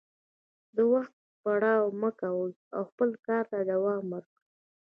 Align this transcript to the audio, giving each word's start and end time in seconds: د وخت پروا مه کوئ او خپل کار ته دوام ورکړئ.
د 0.75 0.77
وخت 0.93 1.13
پروا 1.43 1.75
مه 2.01 2.09
کوئ 2.19 2.51
او 2.75 2.81
خپل 2.89 3.09
کار 3.25 3.43
ته 3.51 3.57
دوام 3.71 4.03
ورکړئ. 4.13 4.41